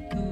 [0.00, 0.23] go.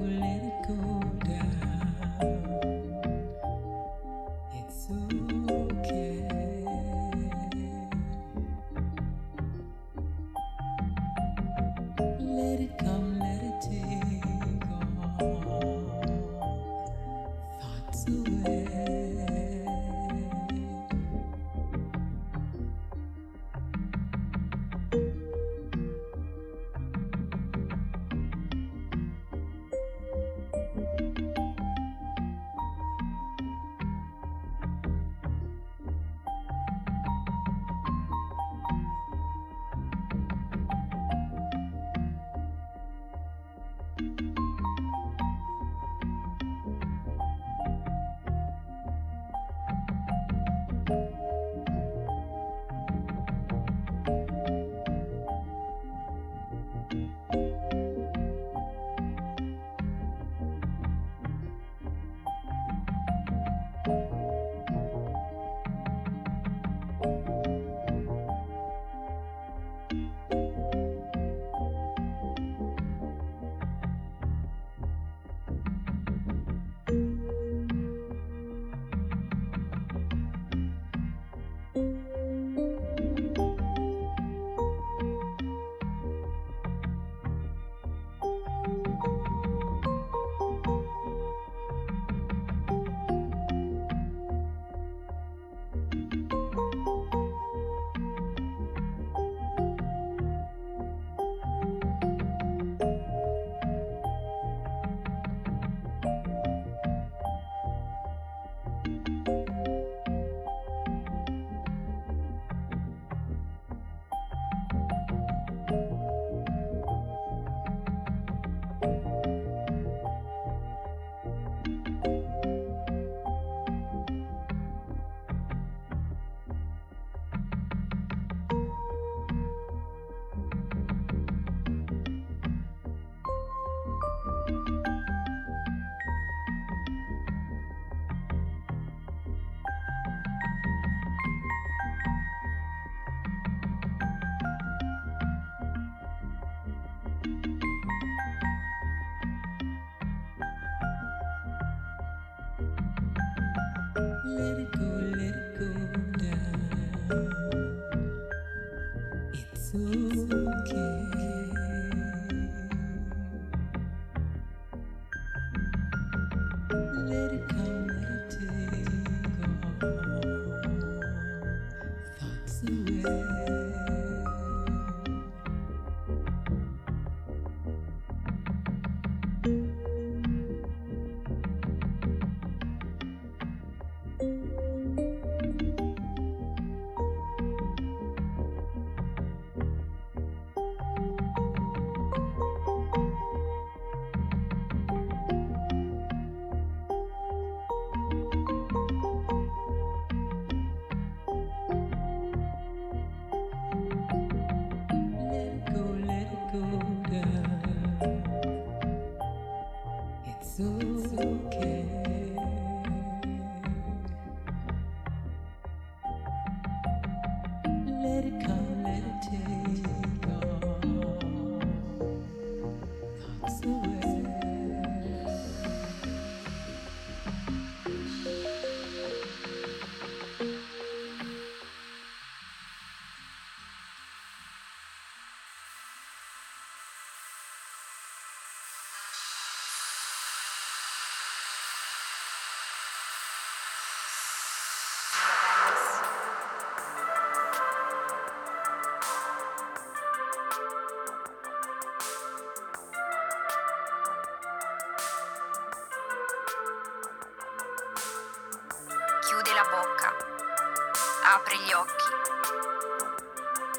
[261.33, 262.13] apre gli occhi.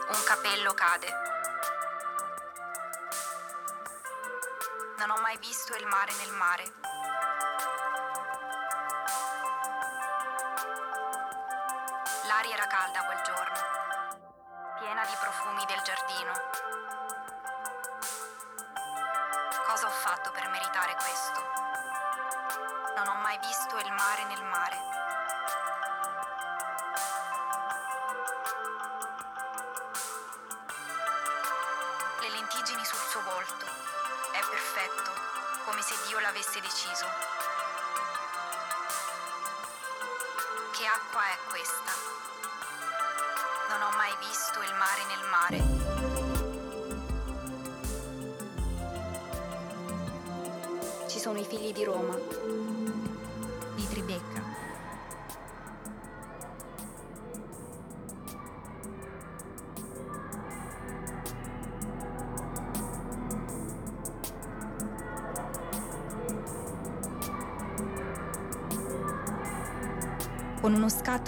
[0.08, 1.08] Un capello cade.
[4.98, 6.74] Non ho mai visto il mare nel mare.
[12.26, 13.60] L'aria era calda quel giorno,
[14.80, 16.34] piena di profumi del giardino.
[19.68, 21.73] Cosa ho fatto per meritare questo?
[35.84, 37.06] Se Dio l'avesse deciso.
[40.72, 41.92] Che acqua è questa?
[43.68, 45.58] Non ho mai visto il mare nel mare.
[51.10, 52.18] Ci sono i figli di Roma,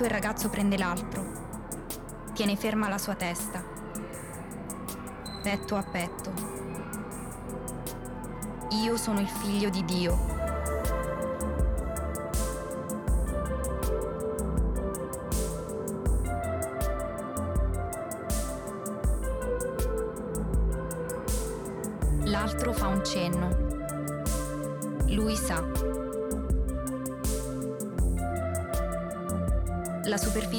[0.06, 1.26] il ragazzo prende l'altro.
[2.34, 3.64] Tiene ferma la sua testa.
[5.42, 6.34] Petto a petto.
[8.84, 10.35] Io sono il figlio di Dio.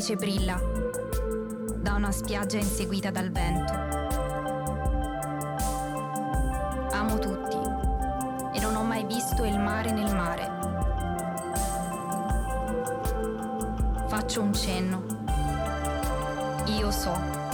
[0.06, 0.60] Superficie brilla
[1.80, 3.72] da una spiaggia inseguita dal vento.
[6.92, 7.56] Amo tutti
[8.56, 10.48] e non ho mai visto il mare nel mare.
[14.06, 15.02] Faccio un cenno.
[16.66, 17.45] Io so.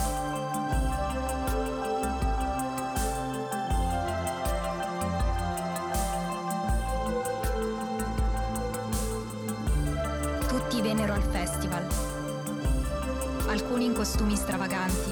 [14.22, 15.10] Costumi stravaganti,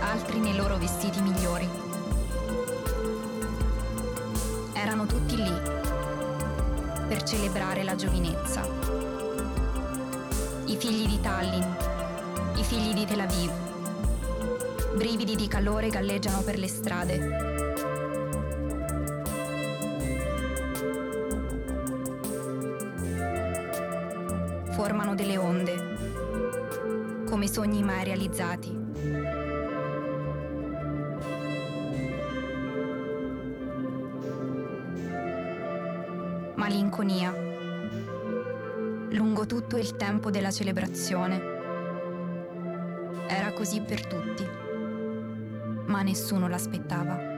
[0.00, 1.66] altri nei loro vestiti migliori.
[4.74, 5.52] Erano tutti lì
[7.08, 8.68] per celebrare la giovinezza.
[10.66, 11.70] I figli di Tallinn,
[12.56, 13.50] i figli di Tel Aviv.
[14.94, 17.51] Brividi di calore galleggiano per le strade.
[28.12, 28.70] Realizzati.
[36.54, 37.34] Malinconia.
[39.10, 41.40] Lungo tutto il tempo della celebrazione.
[43.26, 44.46] Era così per tutti,
[45.86, 47.31] ma nessuno l'aspettava.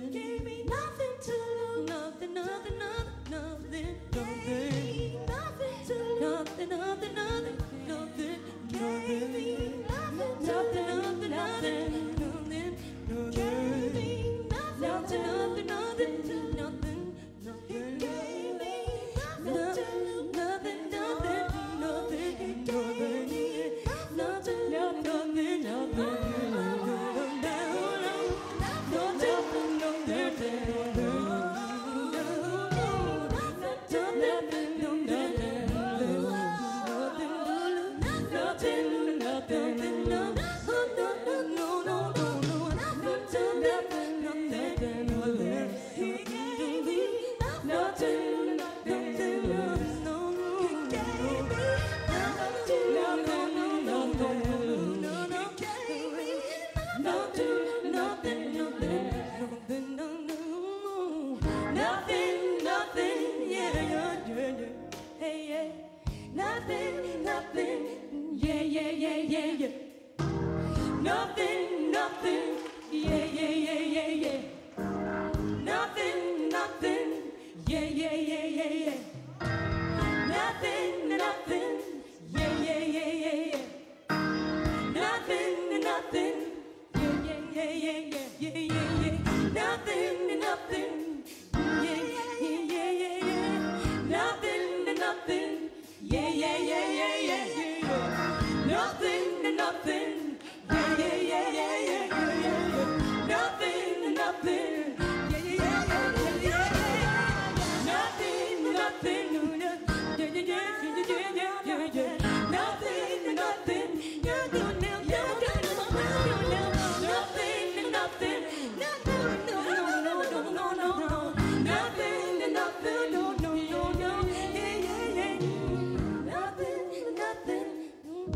[0.00, 0.12] nothing.
[0.12, 1.88] Gave me nothing to lose.
[1.88, 4.07] Nothing, nothing, nothing, nothing.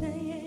[0.01, 0.42] Yeah.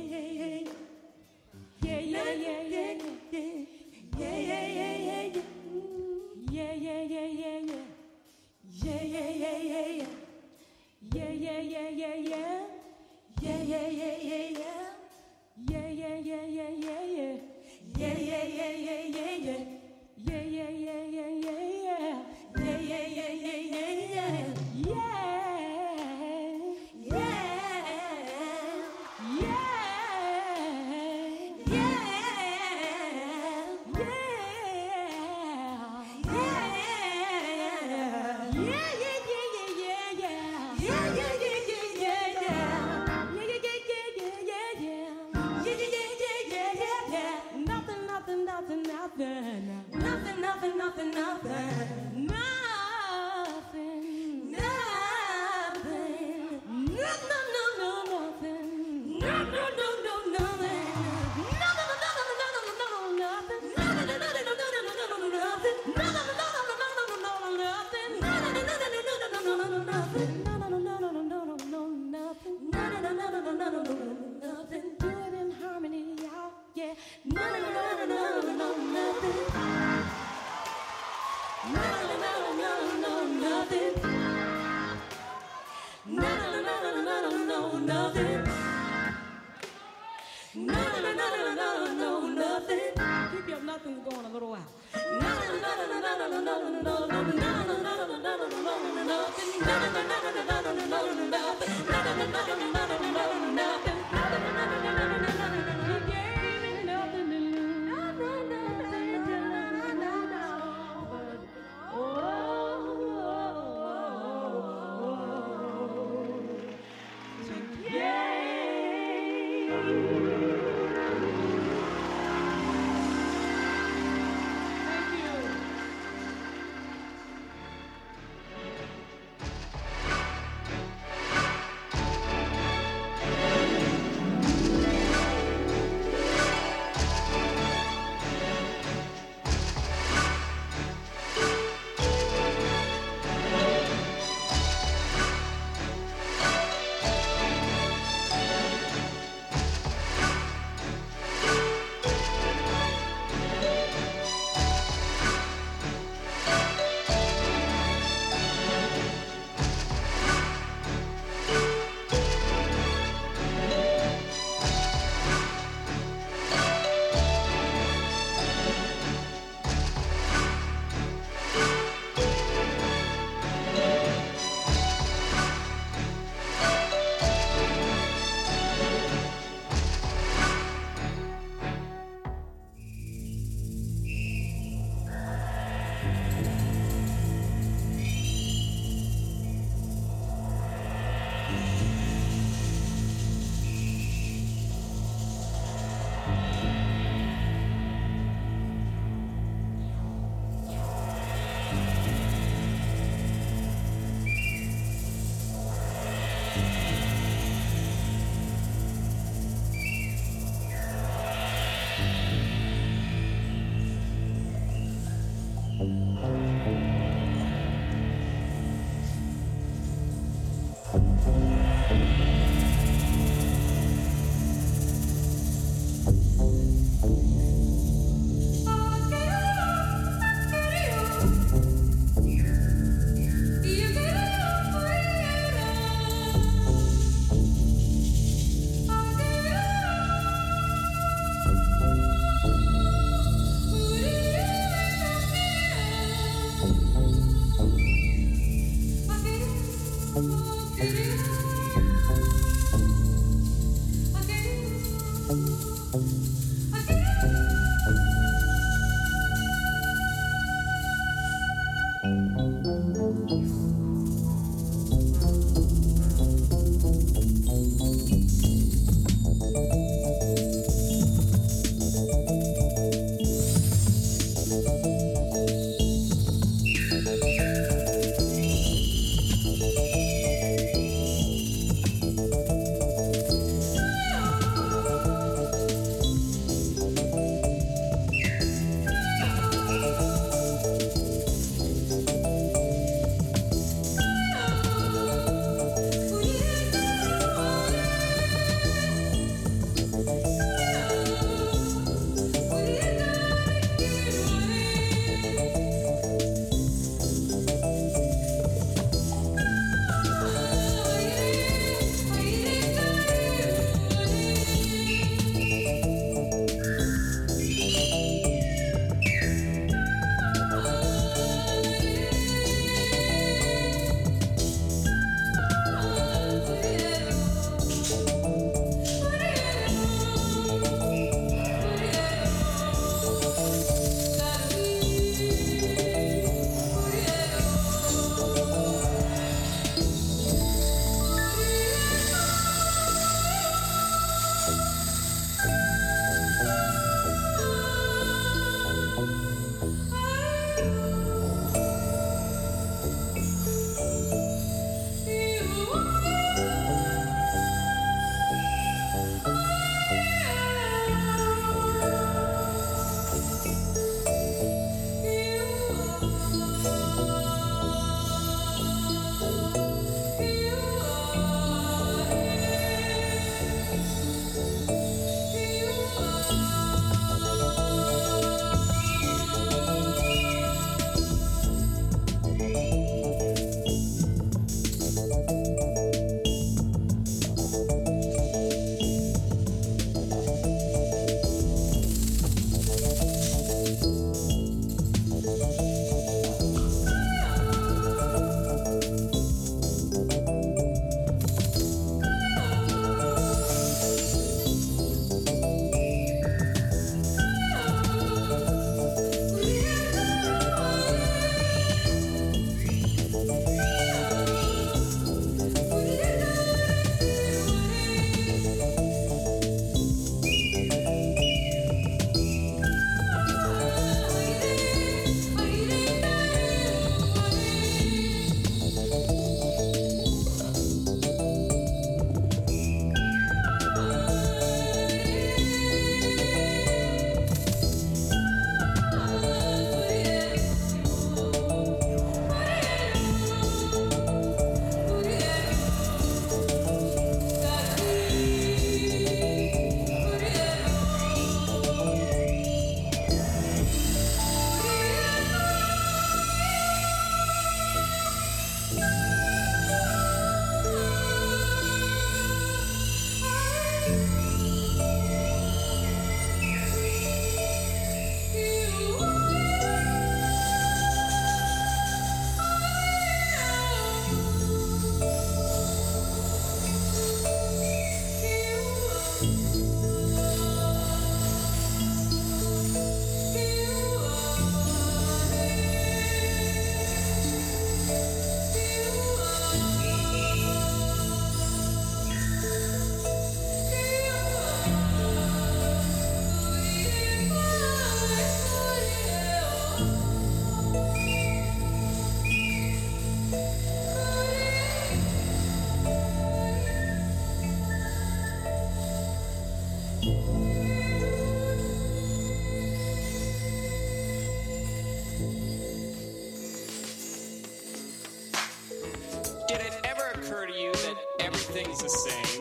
[521.66, 522.35] Everything's the same?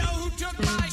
[0.00, 0.89] Know who took my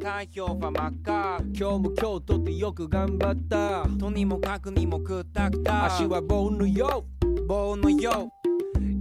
[0.00, 1.42] 太陽は真っ赤。
[1.52, 3.86] 今日も今日とってよく頑張った。
[3.98, 5.84] とにもかくにもくったくた。
[5.84, 7.04] 足は棒のよ。
[7.46, 8.30] 棒のよ。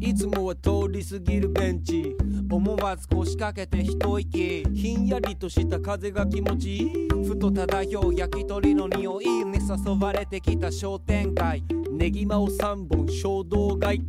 [0.02, 2.18] いつもは通り過ぎるベンチ。
[2.52, 4.66] 思わず腰掛けて一息。
[4.76, 7.08] ひんやりとした風が気持ちいい。
[7.26, 9.26] ふと漂う焼き鳥の匂い。
[9.46, 11.64] に誘われてきた商店街。
[11.92, 14.02] ネギマを3本衝動買い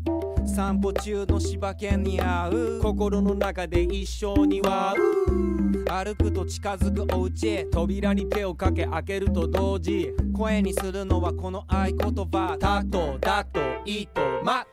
[0.46, 2.80] 散歩中の柴犬に会う。
[2.80, 4.94] 心の中で一生には
[5.88, 10.14] 歩くと近づくお家扉に手をかけ開けると同時。
[10.32, 12.56] 声にするのはこの合言葉。
[12.58, 14.64] タトだといとま。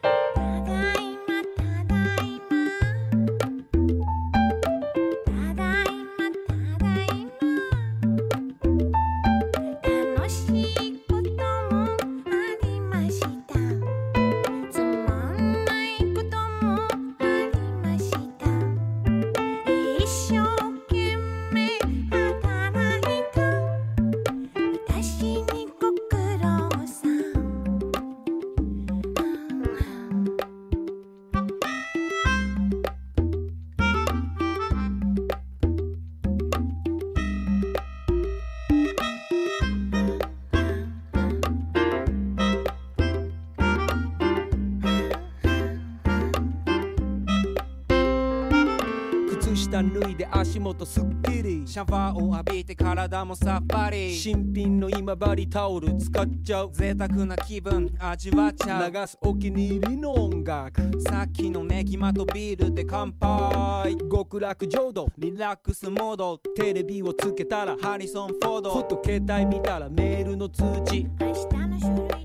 [50.87, 51.63] すっきり。
[51.67, 54.15] シャワーを浴びて体もさっぱり。
[54.15, 56.71] 新品の今治タオル使っちゃう。
[56.71, 58.91] 贅沢な気分味わっちゃう。
[58.91, 60.81] 流すお気に入りの音楽。
[61.01, 63.97] さっきのネギマとビールで乾杯。
[64.09, 65.09] 極楽浄土。
[65.17, 66.37] リラックスモード。
[66.55, 68.75] テレビをつけたらハリソン・フォード。
[68.77, 71.05] ふと携帯見たらメールの通知。
[71.19, 72.16] 明日の書類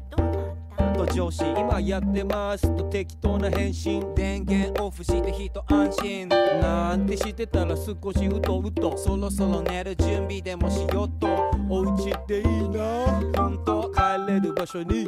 [0.93, 4.15] と上司今やってますと適当な返信。
[4.15, 6.29] 電源オフして一安心。
[6.29, 8.97] なんてしてたら少しうとうと。
[8.97, 11.51] そろそろ寝る準備でもしようと。
[11.69, 13.07] お家っていいな。
[13.37, 14.01] 本当帰
[14.33, 15.07] れる場所に。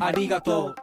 [0.00, 0.74] ありがとう。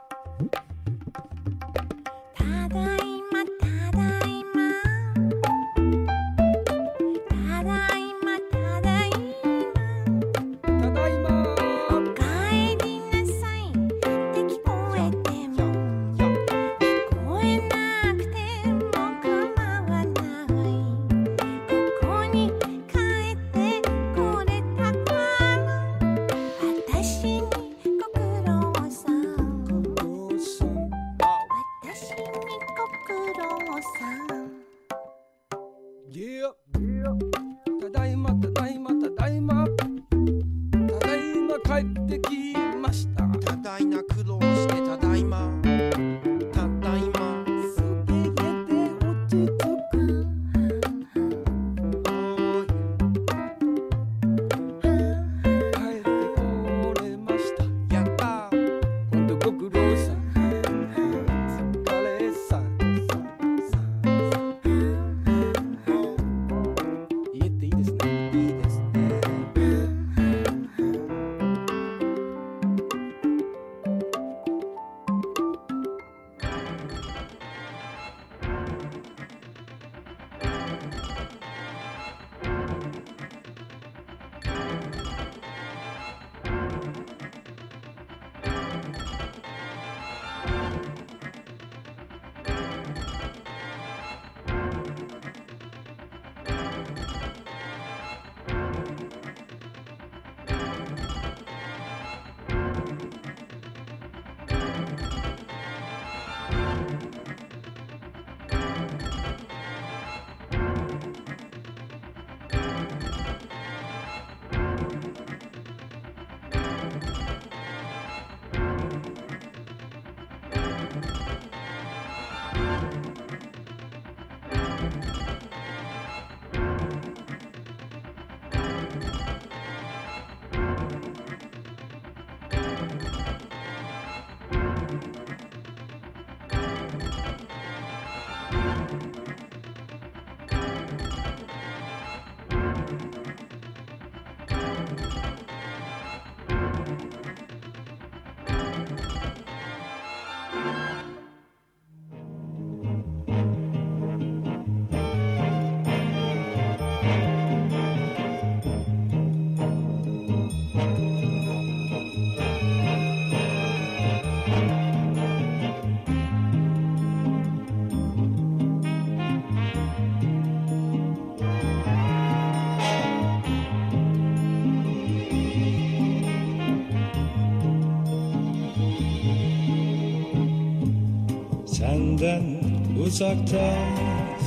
[183.13, 183.73] Uzakta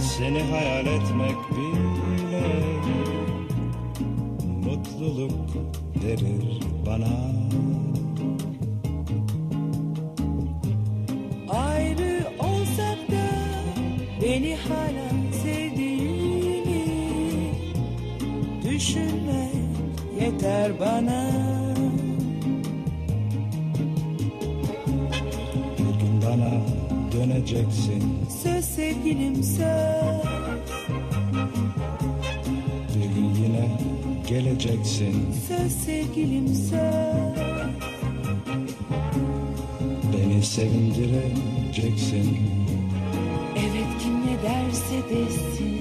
[0.02, 2.46] seni hayal etmek bile
[4.64, 5.32] mutluluk
[6.04, 7.35] verir bana.
[40.66, 42.38] Sevindireceksin.
[43.58, 45.80] Evet kim ne derse desin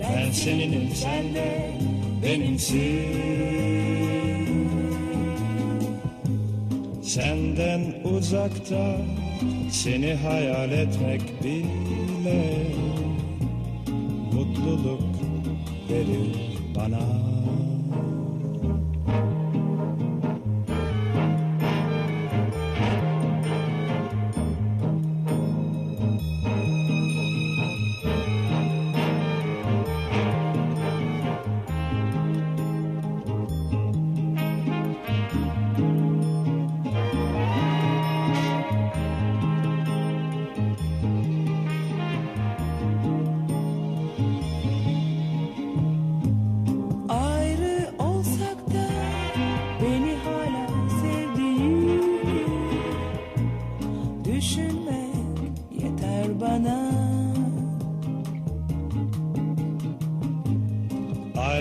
[0.00, 1.70] Ben seninim, sen de
[2.22, 3.04] benimsin.
[7.02, 8.96] Senden uzakta
[9.70, 11.63] seni hayal etmek bile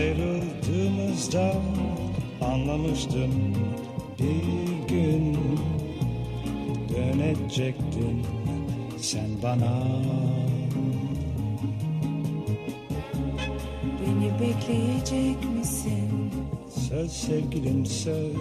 [0.04, 1.54] Ayrıldığımızda
[2.42, 3.32] anlamıştım
[4.20, 5.38] bir gün
[6.90, 8.26] dönecektin
[8.98, 9.84] sen bana.
[14.02, 16.32] Beni bekleyecek misin?
[16.90, 18.34] Söz sevgilim söz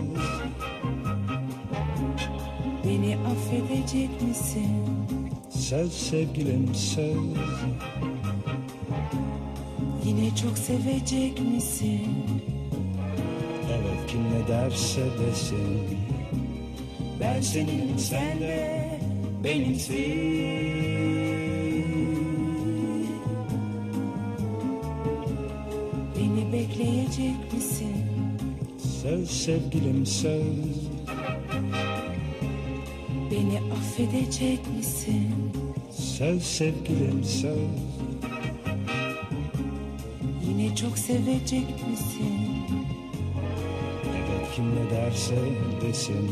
[2.85, 4.85] Beni affedecek misin?
[5.51, 7.17] Söz sevgilim söz
[10.17, 12.09] Yine çok sevecek misin?
[13.71, 15.99] Evet kim ne derse desin
[17.21, 19.01] Ben seninim sen de
[19.45, 19.97] benimsin
[26.17, 28.05] Beni bekleyecek misin?
[29.03, 30.89] Söz sevgilim söz
[33.31, 35.35] Beni affedecek misin?
[35.91, 38.02] Söz sevgilim söz
[41.07, 42.39] sevecek misin?
[44.07, 45.35] Evet kim ne derse
[45.83, 46.31] desin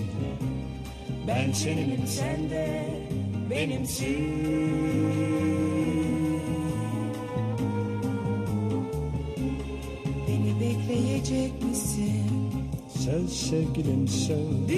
[1.28, 2.86] Ben seninim sen de
[3.50, 4.30] benimsin
[10.28, 12.30] Beni bekleyecek misin?
[12.98, 14.68] Söz sevgilim söz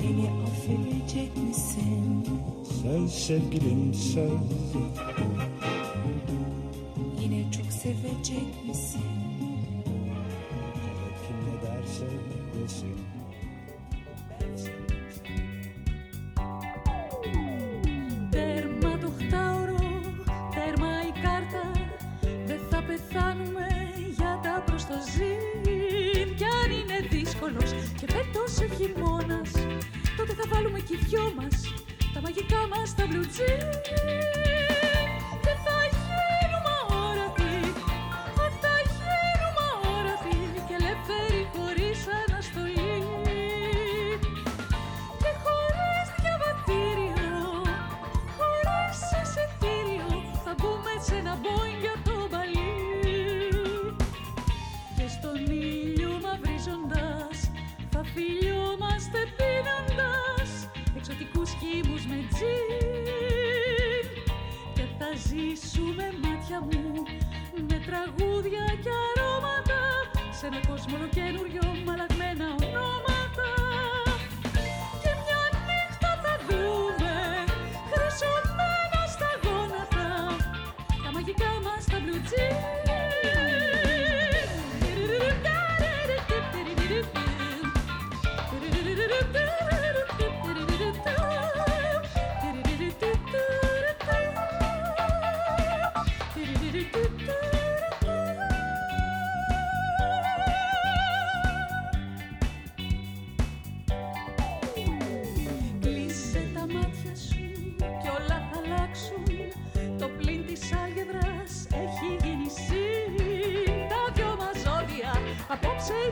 [0.00, 2.26] Beni affedecek misin?
[2.82, 5.01] Söz sevgilim söz
[115.84, 116.11] Take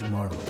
[0.00, 0.49] Tomorrow.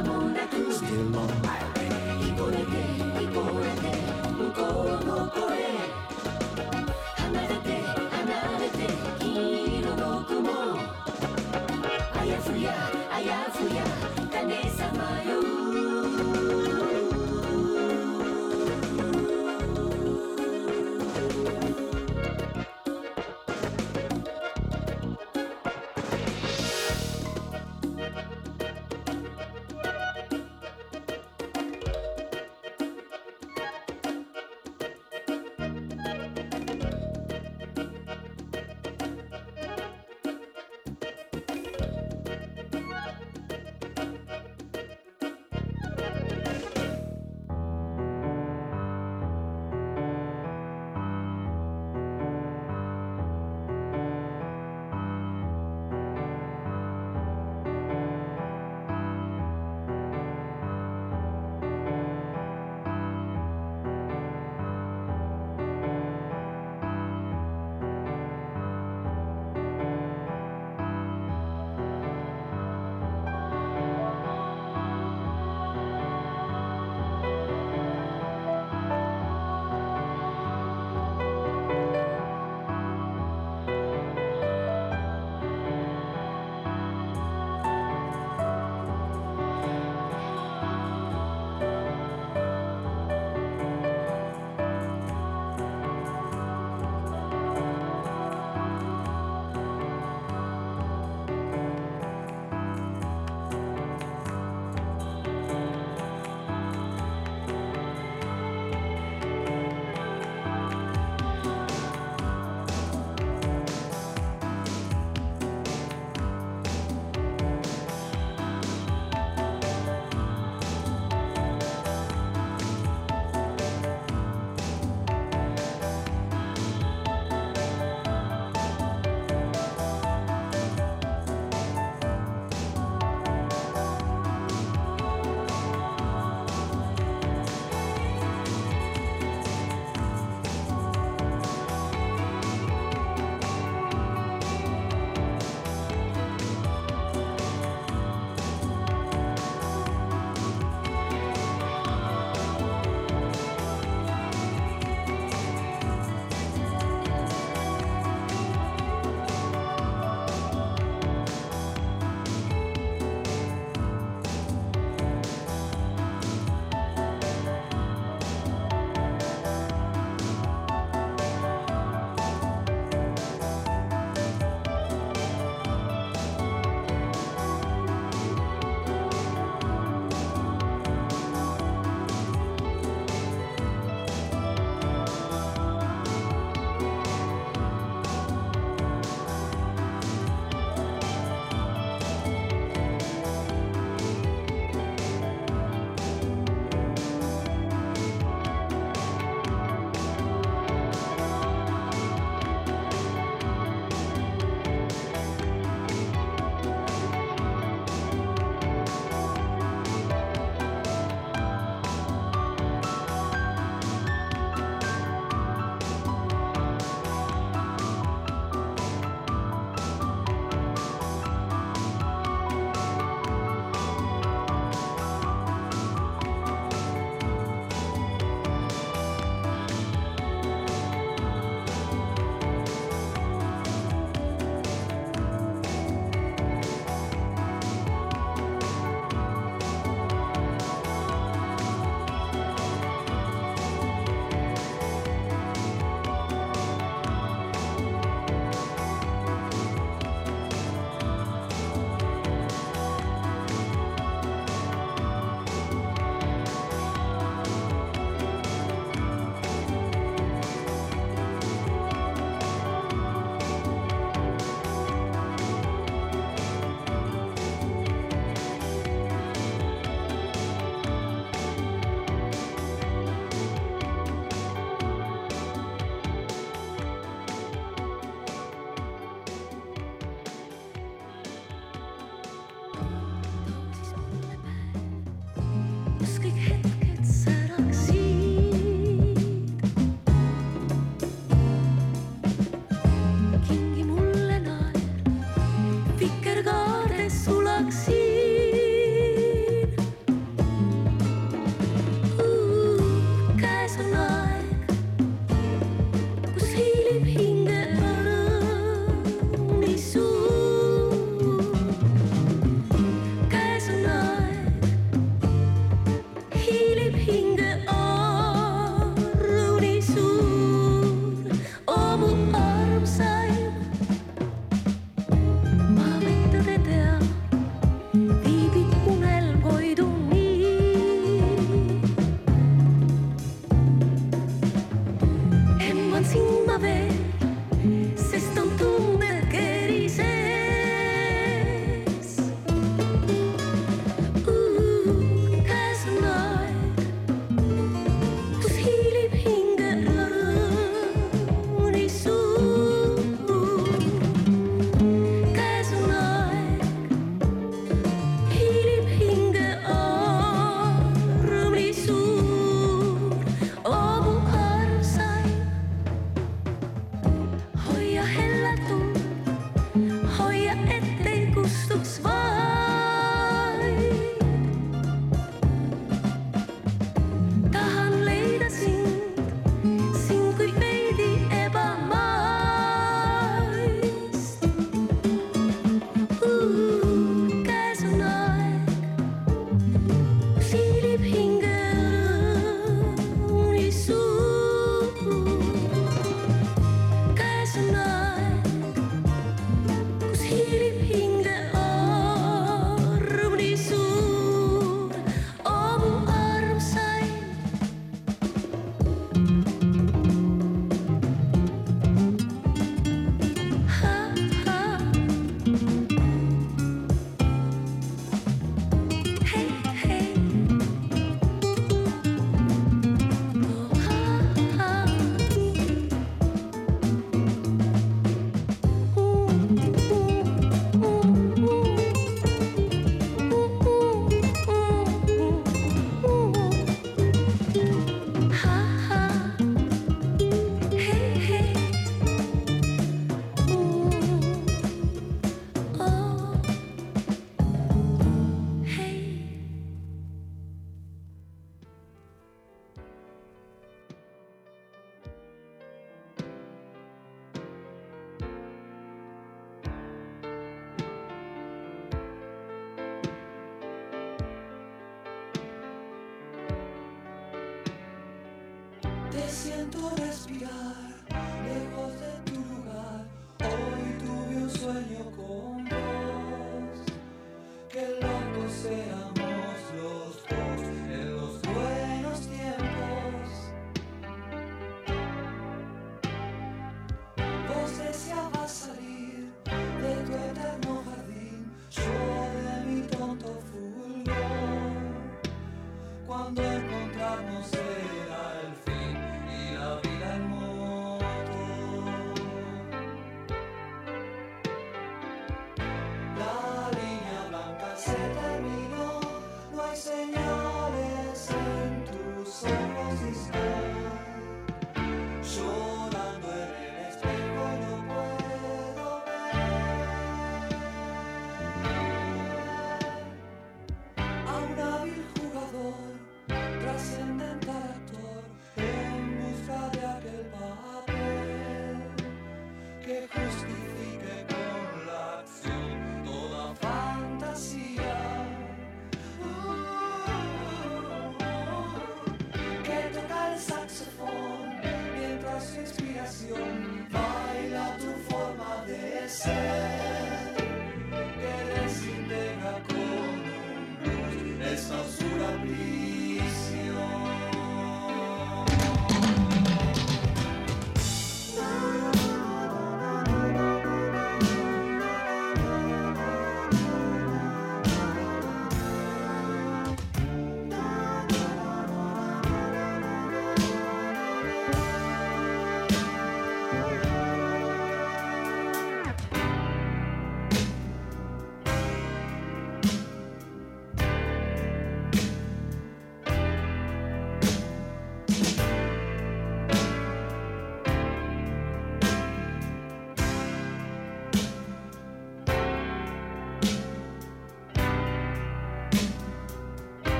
[0.00, 0.29] amor.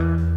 [0.00, 0.29] Bye.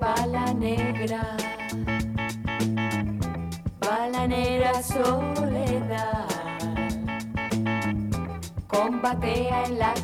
[0.00, 1.36] bala negra,
[3.80, 6.28] balanera soledad,
[8.66, 9.94] combatea en la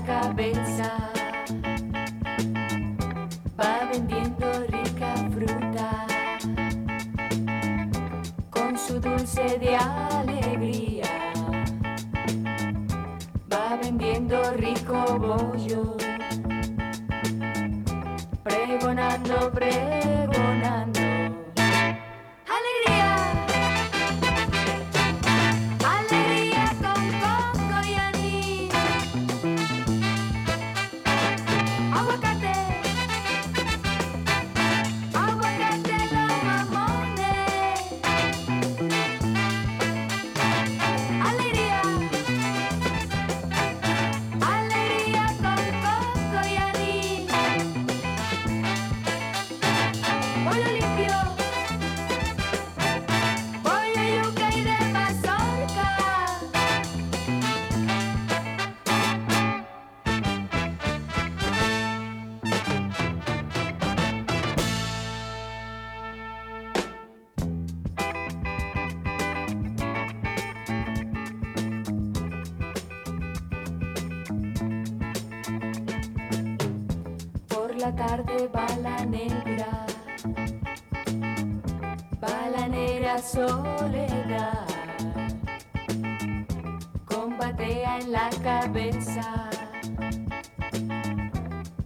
[87.40, 89.48] patea en la cabeza.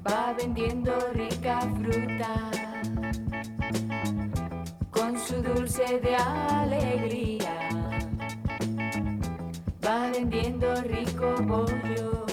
[0.05, 2.35] Va vendiendo rica fruta
[4.91, 7.57] con su dulce de alegría.
[9.85, 12.27] Va vendiendo rico bollo,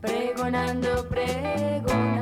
[0.00, 2.17] pregonando, pregonando.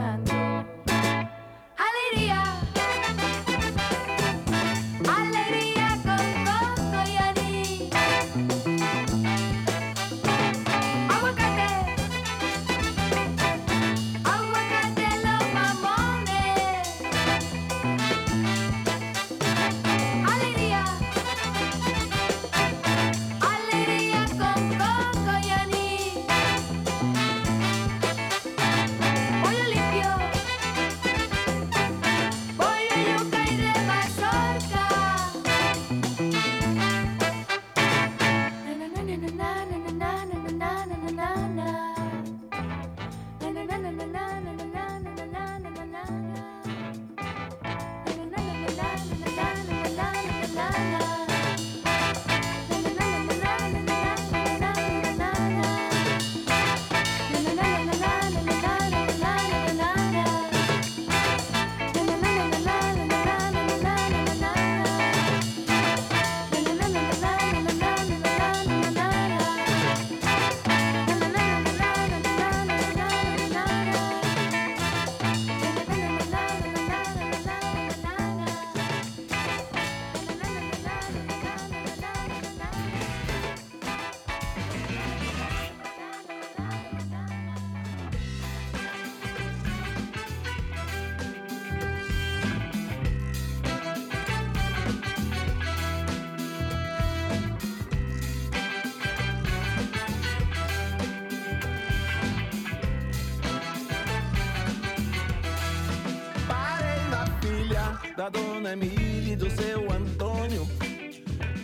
[108.16, 110.66] Da dona Emília e do seu Antônio.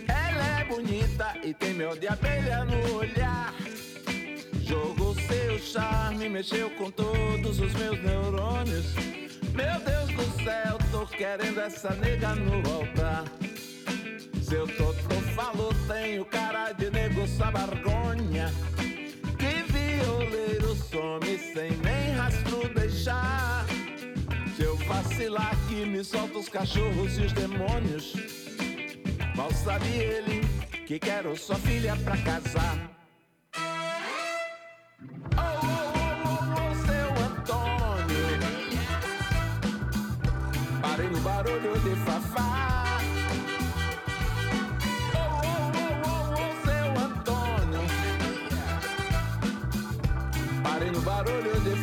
[0.07, 3.53] Ela é bonita e tem mel de abelha no olhar.
[4.61, 8.93] Jogou seu charme, mexeu com todos os meus neurônios.
[9.53, 13.23] Meu Deus do céu, tô querendo essa nega no altar.
[14.43, 18.53] Seu Totô falou, tenho cara de nego sabargonha.
[19.39, 23.62] Que violeiro some sem nem rastro deixar.
[24.87, 28.13] Vacilar aqui, me solta os cachorros e os demônios.
[29.35, 30.41] Mal sabe ele
[30.85, 32.77] que quero sua filha pra casar.
[35.35, 35.93] Oh, oh,
[36.25, 38.27] oh, oh, seu Antônio.
[40.81, 42.99] Parei no barulho de Fafá.
[45.15, 47.83] Oh, oh, oh, oh, oh, seu Antônio.
[50.61, 51.82] Parei no barulho de Fafá.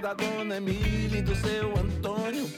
[0.00, 2.48] Da dona Emília e do seu Antônio.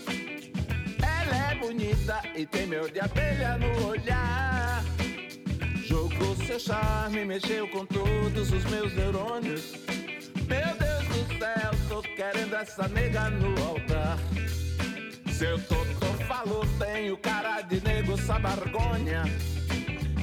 [1.02, 4.84] Ela é bonita e tem mel de abelha no olhar.
[5.86, 9.72] Jogou seu charme, mexeu com todos os meus neurônios.
[10.48, 14.18] Meu Deus do céu, tô querendo essa nega no altar.
[15.32, 19.22] Seu Totô falou, tenho cara de nego sabargonha.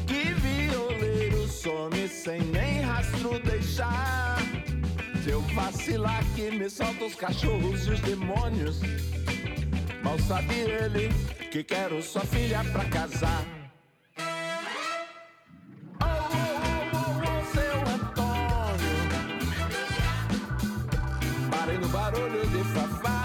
[0.05, 4.38] Que violeiro some sem nem rastro deixar.
[5.28, 8.80] Se eu vacilar que me solta os cachorros e os demônios.
[10.01, 11.09] Mal sabe ele
[11.51, 13.43] que quero sua filha pra casar.
[15.99, 16.37] Oh, oh,
[16.93, 18.95] oh, oh, seu Antônio.
[21.51, 23.17] Parei no barulho de fafá.